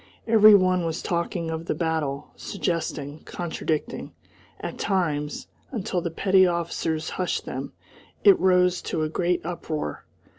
Every 0.25 0.55
one 0.55 0.83
was 0.83 1.03
talking 1.03 1.51
of 1.51 1.67
the 1.67 1.75
battle, 1.75 2.31
suggesting, 2.35 3.19
contradicting 3.23 4.13
at 4.59 4.79
times, 4.79 5.45
until 5.69 6.01
the 6.01 6.09
petty 6.09 6.47
officers 6.47 7.11
hushed 7.21 7.45
them, 7.45 7.73
it 8.23 8.39
rose 8.39 8.81
to 8.81 9.03
a 9.03 9.09
great 9.09 9.45
uproar. 9.45 10.05